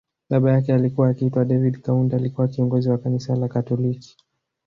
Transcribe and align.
Baba 0.29 0.51
yake 0.51 0.73
alikuwa 0.73 1.09
akiitwa 1.09 1.45
David 1.45 1.81
Kaunda 1.81 2.17
alikuwa 2.17 2.47
kiongozi 2.47 2.89
Wa 2.89 2.97
kanisa 2.97 3.35
la 3.35 3.47
katoliki 3.47 4.17